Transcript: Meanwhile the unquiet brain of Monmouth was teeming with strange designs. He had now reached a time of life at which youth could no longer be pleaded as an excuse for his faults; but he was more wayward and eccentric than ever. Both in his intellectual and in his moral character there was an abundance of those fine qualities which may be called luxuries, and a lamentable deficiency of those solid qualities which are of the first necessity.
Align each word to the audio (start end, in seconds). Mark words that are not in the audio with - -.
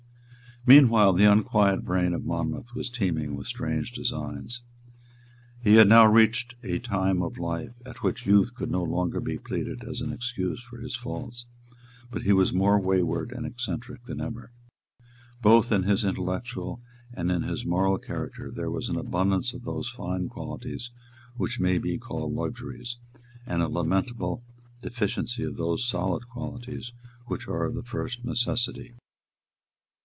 Meanwhile 0.63 1.13
the 1.13 1.25
unquiet 1.25 1.83
brain 1.83 2.13
of 2.13 2.23
Monmouth 2.23 2.75
was 2.75 2.87
teeming 2.87 3.35
with 3.35 3.47
strange 3.47 3.93
designs. 3.93 4.61
He 5.59 5.77
had 5.77 5.89
now 5.89 6.05
reached 6.05 6.53
a 6.61 6.77
time 6.77 7.23
of 7.23 7.39
life 7.39 7.71
at 7.83 8.03
which 8.03 8.27
youth 8.27 8.53
could 8.53 8.69
no 8.69 8.83
longer 8.83 9.19
be 9.19 9.39
pleaded 9.39 9.83
as 9.83 10.01
an 10.01 10.13
excuse 10.13 10.61
for 10.61 10.77
his 10.77 10.95
faults; 10.95 11.47
but 12.11 12.21
he 12.21 12.31
was 12.31 12.53
more 12.53 12.79
wayward 12.79 13.31
and 13.31 13.43
eccentric 13.47 14.03
than 14.03 14.21
ever. 14.21 14.51
Both 15.41 15.71
in 15.71 15.81
his 15.81 16.05
intellectual 16.05 16.79
and 17.11 17.31
in 17.31 17.41
his 17.41 17.65
moral 17.65 17.97
character 17.97 18.51
there 18.51 18.69
was 18.69 18.87
an 18.87 18.97
abundance 18.97 19.53
of 19.53 19.63
those 19.63 19.89
fine 19.89 20.29
qualities 20.29 20.91
which 21.37 21.59
may 21.59 21.79
be 21.79 21.97
called 21.97 22.33
luxuries, 22.35 22.99
and 23.47 23.63
a 23.63 23.67
lamentable 23.67 24.43
deficiency 24.83 25.41
of 25.43 25.57
those 25.57 25.83
solid 25.89 26.29
qualities 26.29 26.93
which 27.25 27.47
are 27.47 27.63
of 27.65 27.73
the 27.73 27.81
first 27.81 28.23
necessity. 28.23 28.93